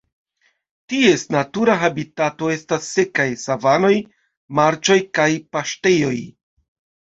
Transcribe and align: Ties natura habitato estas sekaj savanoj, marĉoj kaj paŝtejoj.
Ties 0.93 1.25
natura 1.35 1.75
habitato 1.83 2.49
estas 2.55 2.89
sekaj 2.95 3.29
savanoj, 3.45 3.95
marĉoj 4.63 5.01
kaj 5.21 5.31
paŝtejoj. 5.55 6.19